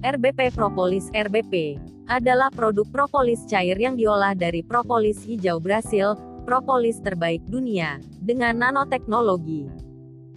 RBP 0.00 0.56
Propolis 0.56 1.12
RBP 1.12 1.76
adalah 2.08 2.48
produk 2.48 2.88
propolis 2.88 3.44
cair 3.44 3.76
yang 3.76 4.00
diolah 4.00 4.32
dari 4.32 4.64
propolis 4.64 5.20
hijau 5.28 5.60
Brasil, 5.60 6.16
propolis 6.48 7.04
terbaik 7.04 7.44
dunia, 7.44 8.00
dengan 8.16 8.56
nanoteknologi. 8.64 9.68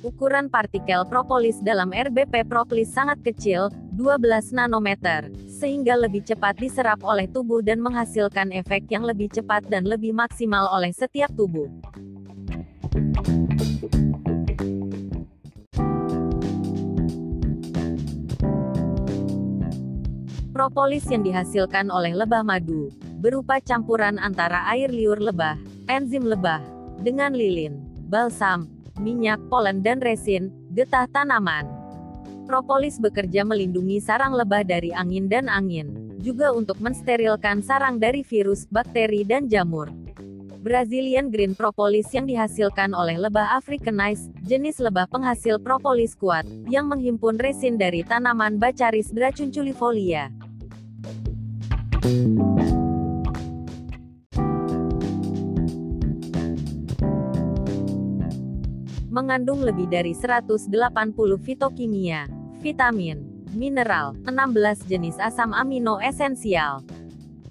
Ukuran 0.03 0.51
partikel 0.51 1.07
propolis 1.07 1.63
dalam 1.63 1.95
RBP 1.95 2.43
Propolis 2.43 2.91
sangat 2.91 3.23
kecil, 3.23 3.71
12 3.95 4.51
nanometer, 4.51 5.31
sehingga 5.47 5.95
lebih 5.95 6.27
cepat 6.27 6.59
diserap 6.59 6.99
oleh 7.07 7.31
tubuh 7.31 7.63
dan 7.63 7.79
menghasilkan 7.79 8.51
efek 8.51 8.91
yang 8.91 9.07
lebih 9.07 9.31
cepat 9.31 9.63
dan 9.71 9.87
lebih 9.87 10.11
maksimal 10.11 10.67
oleh 10.75 10.91
setiap 10.91 11.31
tubuh. 11.39 11.71
Propolis 20.53 21.09
yang 21.09 21.25
dihasilkan 21.25 21.89
oleh 21.89 22.13
lebah 22.13 22.45
madu, 22.45 22.93
berupa 23.17 23.57
campuran 23.57 24.21
antara 24.21 24.69
air 24.69 24.93
liur 24.93 25.17
lebah, 25.17 25.57
enzim 25.89 26.29
lebah, 26.29 26.61
dengan 27.01 27.33
lilin, 27.33 27.81
balsam, 28.05 28.69
minyak, 29.01 29.41
polen 29.49 29.81
dan 29.81 29.97
resin, 29.97 30.53
getah 30.77 31.09
tanaman. 31.09 31.65
Propolis 32.45 33.01
bekerja 33.01 33.41
melindungi 33.41 33.97
sarang 33.97 34.37
lebah 34.37 34.61
dari 34.61 34.93
angin 34.93 35.25
dan 35.25 35.49
angin, 35.49 36.13
juga 36.21 36.53
untuk 36.53 36.77
mensterilkan 36.77 37.65
sarang 37.65 37.97
dari 37.97 38.21
virus, 38.21 38.69
bakteri 38.69 39.25
dan 39.25 39.49
jamur. 39.49 39.89
Brazilian 40.61 41.33
Green 41.33 41.57
Propolis 41.57 42.13
yang 42.13 42.29
dihasilkan 42.29 42.93
oleh 42.93 43.17
lebah 43.17 43.57
Africanized, 43.57 44.29
jenis 44.45 44.77
lebah 44.77 45.09
penghasil 45.09 45.57
propolis 45.59 46.13
kuat, 46.13 46.45
yang 46.69 46.87
menghimpun 46.87 47.41
resin 47.41 47.75
dari 47.75 48.05
tanaman 48.05 48.61
Bacaris 48.61 49.09
dracunculifolia. 49.09 50.42
Mengandung 59.13 59.63
lebih 59.63 59.87
dari 59.87 60.11
180 60.11 60.67
fitokimia, 61.39 62.27
vitamin, 62.59 63.23
mineral, 63.55 64.19
16 64.27 64.83
jenis 64.91 65.15
asam 65.15 65.55
amino 65.55 66.03
esensial. 66.03 66.83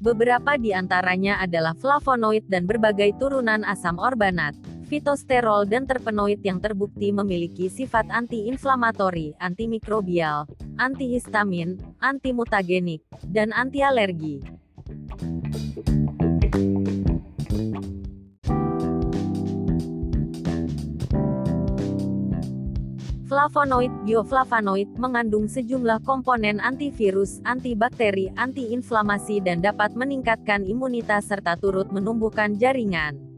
Beberapa 0.05 0.61
di 0.61 0.77
antaranya 0.77 1.41
adalah 1.41 1.73
flavonoid 1.73 2.45
dan 2.53 2.69
berbagai 2.69 3.17
turunan 3.17 3.65
asam 3.65 3.97
orbanat, 3.97 4.53
fitosterol 4.85 5.65
dan 5.65 5.89
terpenoid 5.89 6.45
yang 6.45 6.61
terbukti 6.61 7.09
memiliki 7.09 7.73
sifat 7.73 8.05
anti-inflamatori, 8.13 9.33
antimikrobial, 9.41 10.45
antihistamin, 10.77 11.81
antimutagenik, 11.99 13.01
dan 13.33 13.51
anti-alergi. 13.57 14.45
Flavonoid, 23.33 23.89
bioflavonoid, 24.05 24.93
mengandung 25.01 25.49
sejumlah 25.49 26.05
komponen 26.05 26.61
antivirus, 26.61 27.41
antibakteri, 27.49 28.29
antiinflamasi 28.37 29.41
dan 29.41 29.65
dapat 29.65 29.97
meningkatkan 29.97 30.69
imunitas 30.69 31.33
serta 31.33 31.57
turut 31.57 31.89
menumbuhkan 31.89 32.61
jaringan. 32.61 33.32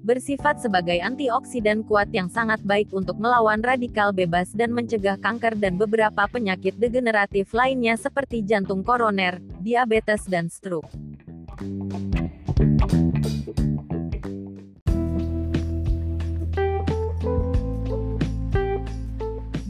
Bersifat 0.00 0.64
sebagai 0.64 0.96
antioksidan 0.96 1.84
kuat 1.84 2.08
yang 2.10 2.32
sangat 2.32 2.64
baik 2.64 2.88
untuk 2.96 3.20
melawan 3.20 3.60
radikal 3.60 4.16
bebas 4.16 4.48
dan 4.56 4.72
mencegah 4.72 5.20
kanker 5.20 5.60
dan 5.60 5.76
beberapa 5.76 6.24
penyakit 6.24 6.80
degeneratif 6.80 7.52
lainnya 7.52 8.00
seperti 8.00 8.40
jantung 8.40 8.80
koroner, 8.80 9.36
diabetes 9.60 10.24
dan 10.24 10.48
stroke. 10.48 10.88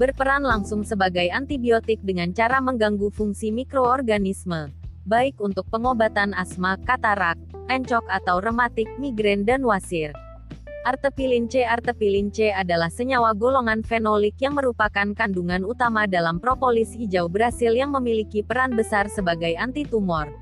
berperan 0.01 0.41
langsung 0.41 0.81
sebagai 0.81 1.29
antibiotik 1.29 2.01
dengan 2.01 2.33
cara 2.33 2.57
mengganggu 2.65 3.13
fungsi 3.13 3.53
mikroorganisme, 3.53 4.73
baik 5.05 5.37
untuk 5.45 5.69
pengobatan 5.69 6.33
asma, 6.33 6.81
katarak, 6.81 7.37
encok 7.71 8.03
atau 8.11 8.43
rematik, 8.43 8.91
migrain 8.99 9.47
dan 9.47 9.63
wasir. 9.63 10.11
Artepilin 10.81 11.45
C 11.47 11.63
Artepilin 11.63 12.33
C 12.33 12.51
adalah 12.51 12.89
senyawa 12.89 13.37
golongan 13.37 13.85
fenolik 13.85 14.35
yang 14.41 14.57
merupakan 14.57 15.13
kandungan 15.15 15.63
utama 15.63 16.09
dalam 16.09 16.41
propolis 16.41 16.97
hijau 16.97 17.29
Brasil 17.31 17.77
yang 17.77 17.93
memiliki 17.93 18.43
peran 18.43 18.75
besar 18.75 19.07
sebagai 19.13 19.55
anti 19.61 19.85
tumor. 19.85 20.33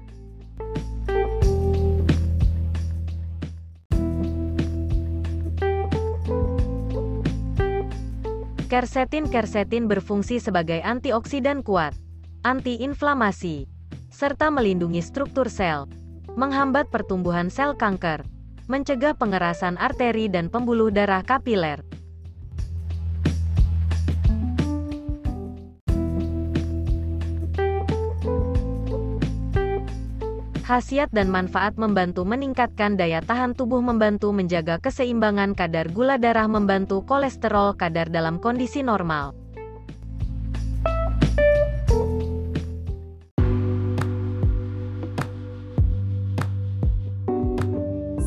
Kersetin-kersetin 8.68 9.88
berfungsi 9.90 10.38
sebagai 10.38 10.78
antioksidan 10.84 11.64
kuat, 11.64 11.96
antiinflamasi, 12.44 13.64
serta 14.12 14.52
melindungi 14.52 15.00
struktur 15.00 15.48
sel, 15.48 15.88
menghambat 16.38 16.86
pertumbuhan 16.86 17.50
sel 17.50 17.74
kanker, 17.74 18.22
mencegah 18.70 19.18
pengerasan 19.18 19.74
arteri 19.74 20.30
dan 20.30 20.46
pembuluh 20.46 20.86
darah 20.86 21.26
kapiler. 21.26 21.82
Khasiat 30.62 31.10
dan 31.10 31.26
manfaat 31.32 31.74
membantu 31.74 32.22
meningkatkan 32.22 32.94
daya 32.94 33.18
tahan 33.18 33.58
tubuh 33.58 33.82
membantu 33.82 34.30
menjaga 34.30 34.78
keseimbangan 34.78 35.58
kadar 35.58 35.90
gula 35.90 36.22
darah 36.22 36.46
membantu 36.46 37.02
kolesterol 37.02 37.74
kadar 37.74 38.06
dalam 38.06 38.38
kondisi 38.38 38.86
normal. 38.86 39.34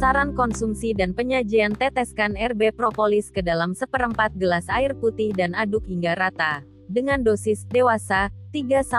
Saran 0.01 0.33
konsumsi 0.33 0.97
dan 0.97 1.13
penyajian 1.13 1.77
teteskan 1.77 2.33
RB 2.33 2.73
propolis 2.73 3.29
ke 3.29 3.45
dalam 3.45 3.77
seperempat 3.77 4.33
gelas 4.33 4.65
air 4.65 4.97
putih 4.97 5.29
dan 5.29 5.53
aduk 5.53 5.85
hingga 5.85 6.17
rata. 6.17 6.65
Dengan 6.89 7.21
dosis 7.21 7.69
dewasa, 7.69 8.33
3-5 8.49 8.97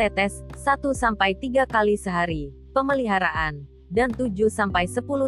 tetes, 0.00 0.40
1-3 0.64 1.68
kali 1.68 1.92
sehari 2.00 2.56
pemeliharaan, 2.72 3.68
dan 3.92 4.16
7-10 4.16 4.64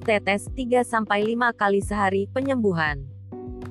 tetes 0.00 0.48
3-5 0.56 1.60
kali 1.60 1.84
sehari 1.84 2.24
penyembuhan. 2.32 3.04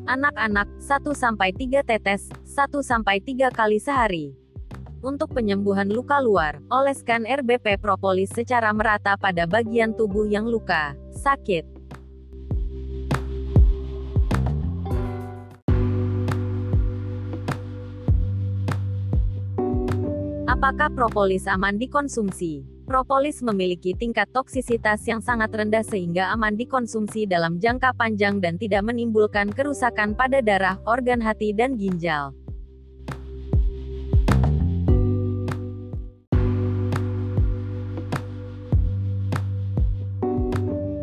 Anak-anak 0.05 0.69
1-3 0.77 1.81
tetes 1.81 2.29
1-3 2.53 3.49
kali 3.49 3.81
sehari. 3.81 4.37
Untuk 5.01 5.33
penyembuhan 5.33 5.89
luka 5.89 6.21
luar, 6.21 6.61
oleskan 6.69 7.25
RBP 7.25 7.81
propolis 7.81 8.29
secara 8.29 8.69
merata 8.69 9.17
pada 9.17 9.49
bagian 9.49 9.97
tubuh 9.97 10.29
yang 10.29 10.45
luka, 10.45 10.93
sakit. 11.17 11.65
Apakah 20.45 20.93
propolis 20.93 21.49
aman 21.49 21.81
dikonsumsi? 21.81 22.61
Propolis 22.85 23.41
memiliki 23.41 23.97
tingkat 23.97 24.29
toksisitas 24.29 25.01
yang 25.09 25.17
sangat 25.17 25.49
rendah 25.49 25.81
sehingga 25.81 26.29
aman 26.29 26.53
dikonsumsi 26.53 27.25
dalam 27.25 27.57
jangka 27.57 27.97
panjang 27.97 28.37
dan 28.37 28.61
tidak 28.61 28.85
menimbulkan 28.85 29.49
kerusakan 29.49 30.13
pada 30.13 30.45
darah, 30.45 30.77
organ 30.85 31.25
hati 31.25 31.57
dan 31.57 31.73
ginjal. 31.73 32.37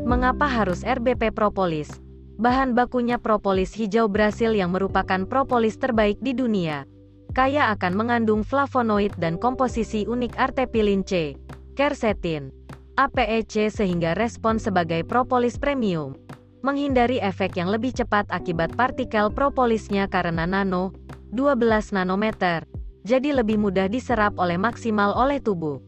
Mengapa 0.09 0.49
harus 0.49 0.81
RBP 0.89 1.37
propolis? 1.37 2.01
Bahan 2.41 2.73
bakunya 2.73 3.21
propolis 3.21 3.77
hijau 3.77 4.09
Brasil 4.09 4.57
yang 4.57 4.73
merupakan 4.73 5.29
propolis 5.29 5.77
terbaik 5.77 6.17
di 6.25 6.33
dunia. 6.33 6.89
Kaya 7.37 7.69
akan 7.77 7.93
mengandung 7.93 8.41
flavonoid 8.41 9.13
dan 9.21 9.37
komposisi 9.37 10.09
unik 10.09 10.33
artepilin 10.41 11.05
C 11.05 11.37
quercetin, 11.77 12.49
APEC 12.97 13.69
sehingga 13.69 14.17
respon 14.17 14.57
sebagai 14.57 15.05
propolis 15.05 15.61
premium. 15.61 16.17
Menghindari 16.65 17.21
efek 17.21 17.61
yang 17.61 17.69
lebih 17.69 17.93
cepat 17.93 18.33
akibat 18.33 18.73
partikel 18.81 19.29
propolisnya 19.29 20.09
karena 20.09 20.49
nano, 20.49 20.97
12 21.37 21.93
nanometer, 21.93 22.65
jadi 23.05 23.45
lebih 23.45 23.61
mudah 23.61 23.93
diserap 23.93 24.41
oleh 24.41 24.57
maksimal 24.57 25.13
oleh 25.21 25.37
tubuh. 25.37 25.85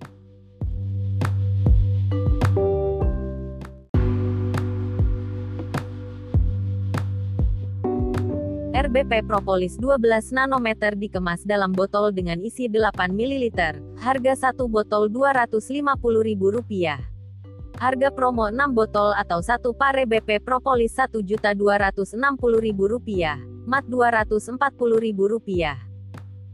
RBP 8.90 9.22
Propolis 9.22 9.78
12 9.78 10.34
nanometer 10.34 10.98
dikemas 10.98 11.46
dalam 11.46 11.70
botol 11.70 12.10
dengan 12.10 12.42
isi 12.42 12.66
8 12.66 13.14
ml. 13.14 13.54
Harga 14.02 14.34
satu 14.34 14.66
botol 14.66 15.06
Rp250.000. 15.14 16.98
Harga 17.78 18.08
promo 18.10 18.50
6 18.50 18.58
botol 18.75 19.14
atau 19.14 19.38
satu 19.46 19.78
pare 19.78 20.10
BP 20.10 20.42
Propolis 20.42 20.98
Rp1.260.000. 20.98 23.70
Mat 23.70 23.87
Rp240.000. 23.87 24.58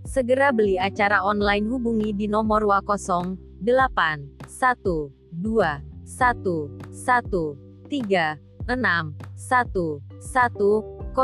Segera 0.05 0.53
beli 0.53 0.77
acara 0.77 1.25
online 1.25 1.65
hubungi 1.73 2.13
di 2.13 2.29
nomor 2.29 2.69
wa 2.69 2.85
08 2.85 3.65
1 3.65 3.65
2 3.65 5.41
1 5.41 6.05
1 6.05 7.01
3 7.01 8.69
6 8.69 8.69
1 8.69 10.21
1 10.21 10.37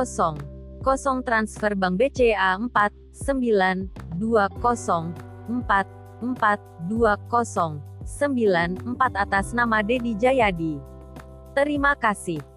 0 0.08 0.51
0 0.82 1.22
transfer 1.22 1.78
Bank 1.78 1.94
BCA 1.96 2.58
4 2.58 2.68
9 3.14 3.86
2 4.18 4.50
0 4.58 5.14
4 5.46 5.86
4 6.20 6.58
2 6.90 7.06
0 7.30 7.78
9 8.02 8.82
4 8.82 9.14
atas 9.14 9.54
nama 9.54 9.78
Dedi 9.86 10.18
Jayadi. 10.18 10.82
Terima 11.54 11.94
kasih. 11.94 12.51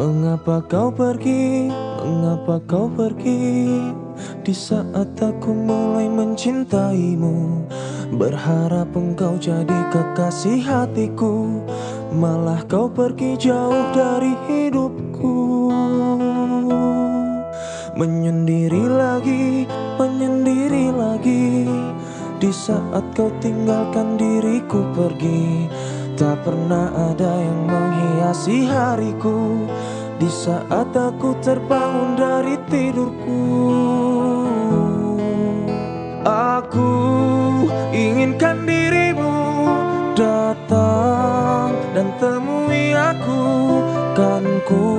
Mengapa 0.00 0.64
kau 0.64 0.88
pergi? 0.88 1.68
Mengapa 2.00 2.56
kau 2.64 2.88
pergi? 2.88 3.68
Di 4.40 4.56
saat 4.56 5.12
aku 5.20 5.52
mulai 5.52 6.08
mencintaimu 6.08 7.68
Berharap 8.16 8.96
engkau 8.96 9.36
jadi 9.36 9.92
kekasih 9.92 10.64
hatiku 10.64 11.60
Malah 12.16 12.64
kau 12.64 12.88
pergi 12.88 13.36
jauh 13.36 13.92
dari 13.92 14.32
hidupku 14.48 15.68
Menyendiri 17.92 18.88
lagi, 18.88 19.68
menyendiri 20.00 20.96
lagi 20.96 21.68
Di 22.40 22.48
saat 22.48 23.04
kau 23.12 23.28
tinggalkan 23.44 24.16
diriku 24.16 24.80
pergi 24.96 25.68
Tak 26.20 26.44
pernah 26.44 26.92
ada 26.92 27.32
yang 27.40 27.64
menghiasi 27.64 28.68
hariku. 28.68 29.64
Di 30.20 30.28
saat 30.28 30.92
aku 30.92 31.32
terbangun 31.40 32.12
dari 32.12 32.60
tidurku. 32.68 33.48
Aku 36.20 36.92
inginkan 37.96 38.68
dirimu 38.68 39.32
datang 40.12 41.72
dan 41.96 42.12
temui 42.20 42.92
aku. 42.92 43.40
Kan 44.12 44.44
ku 44.68 44.92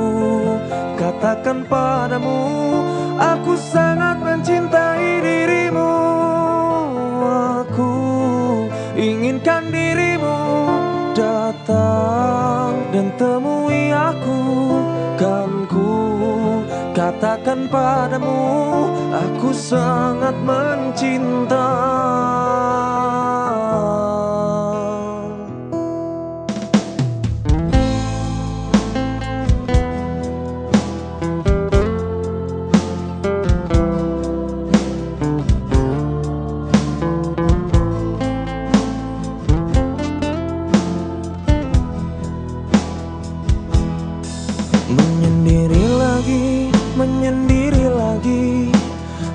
katakan 0.98 1.70
padamu 1.70 2.42
Aku 3.22 3.54
sangat 3.54 4.18
mencintai 4.26 5.22
dirimu 5.22 6.21
datang 11.72 12.76
dan 12.92 13.08
temui 13.16 13.92
aku. 13.92 14.44
Kan 15.16 15.70
ku 15.70 15.94
katakan 16.98 17.70
padamu 17.70 18.90
Aku 19.12 19.54
sangat 19.54 20.34
mencinta 20.42 21.70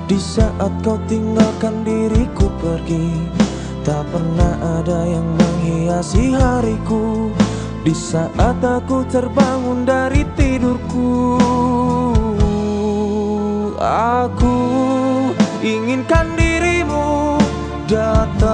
Di 0.07 0.15
saat 0.15 0.71
kau 0.87 0.95
tinggalkan 1.11 1.83
diriku 1.83 2.47
pergi 2.63 3.27
Tak 3.83 4.07
pernah 4.07 4.79
ada 4.79 5.03
yang 5.03 5.27
menghiasi 5.35 6.31
hariku. 6.31 7.27
Di 7.83 7.91
saat 7.91 8.63
aku 8.63 9.03
terbangun 9.11 9.83
dari 9.83 10.23
tidurku 10.39 11.35
Aku 13.83 14.57
inginkan 15.59 16.39
dirimu 16.39 17.35
datang 17.91 18.46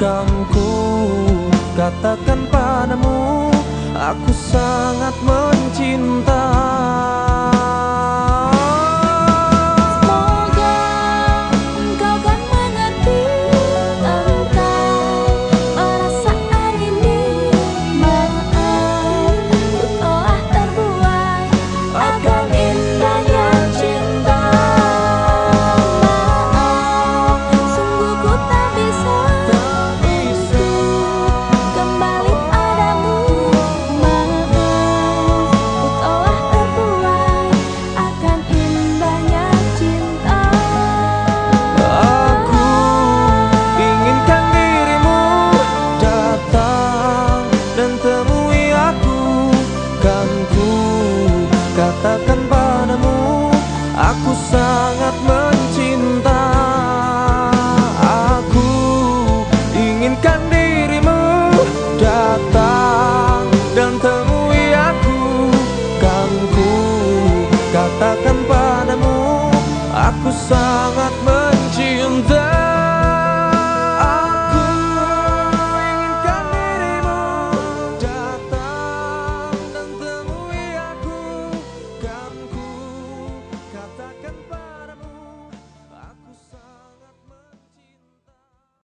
aku 0.00 0.08
Kan 0.08 0.28
ku 0.48 0.70
katakan 1.76 2.48
padamu 2.48 3.52
Aku 3.92 4.32
sangat 4.32 5.12
mencinta 5.20 6.40